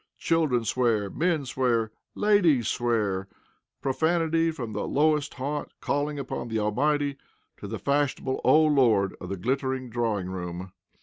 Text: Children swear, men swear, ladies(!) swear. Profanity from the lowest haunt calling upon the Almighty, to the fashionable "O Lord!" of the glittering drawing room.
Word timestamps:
Children 0.17 0.65
swear, 0.65 1.11
men 1.11 1.45
swear, 1.45 1.91
ladies(!) 2.15 2.67
swear. 2.69 3.27
Profanity 3.83 4.49
from 4.49 4.73
the 4.73 4.87
lowest 4.87 5.35
haunt 5.35 5.69
calling 5.79 6.17
upon 6.17 6.47
the 6.47 6.57
Almighty, 6.57 7.17
to 7.57 7.67
the 7.67 7.77
fashionable 7.77 8.41
"O 8.43 8.63
Lord!" 8.65 9.15
of 9.21 9.29
the 9.29 9.37
glittering 9.37 9.91
drawing 9.91 10.31
room. 10.31 10.71